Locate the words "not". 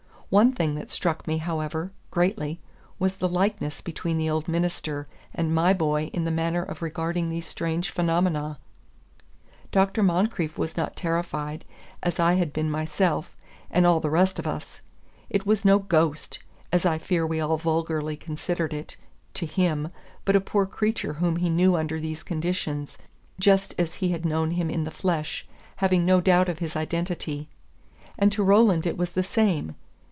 10.77-10.95